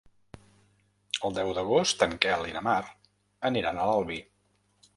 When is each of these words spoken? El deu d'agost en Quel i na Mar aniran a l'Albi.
El 1.27 1.35
deu 1.39 1.51
d'agost 1.57 2.03
en 2.07 2.17
Quel 2.25 2.47
i 2.53 2.55
na 2.57 2.65
Mar 2.71 2.81
aniran 3.51 3.79
a 3.79 3.87
l'Albi. 3.91 4.19